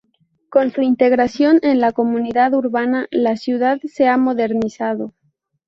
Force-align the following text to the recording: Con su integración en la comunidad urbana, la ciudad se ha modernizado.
Con 0.49 0.71
su 0.71 0.81
integración 0.81 1.59
en 1.61 1.79
la 1.79 1.91
comunidad 1.91 2.55
urbana, 2.55 3.05
la 3.11 3.37
ciudad 3.37 3.79
se 3.85 4.07
ha 4.07 4.17
modernizado. 4.17 5.13